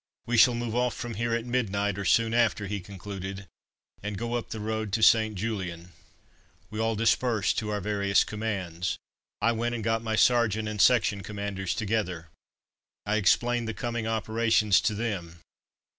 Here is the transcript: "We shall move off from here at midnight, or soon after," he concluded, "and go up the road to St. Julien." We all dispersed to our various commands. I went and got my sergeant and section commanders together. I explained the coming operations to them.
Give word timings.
"We 0.25 0.35
shall 0.35 0.55
move 0.55 0.73
off 0.73 0.95
from 0.95 1.13
here 1.13 1.35
at 1.35 1.45
midnight, 1.45 1.99
or 1.99 2.05
soon 2.05 2.33
after," 2.33 2.65
he 2.65 2.79
concluded, 2.79 3.45
"and 4.01 4.17
go 4.17 4.33
up 4.33 4.49
the 4.49 4.59
road 4.59 4.91
to 4.93 5.03
St. 5.03 5.35
Julien." 5.35 5.91
We 6.71 6.79
all 6.79 6.95
dispersed 6.95 7.59
to 7.59 7.69
our 7.69 7.79
various 7.81 8.23
commands. 8.23 8.97
I 9.41 9.51
went 9.51 9.75
and 9.75 9.83
got 9.83 10.01
my 10.01 10.15
sergeant 10.15 10.67
and 10.67 10.81
section 10.81 11.21
commanders 11.21 11.75
together. 11.75 12.29
I 13.05 13.17
explained 13.17 13.67
the 13.67 13.75
coming 13.75 14.07
operations 14.07 14.81
to 14.81 14.95
them. 14.95 15.39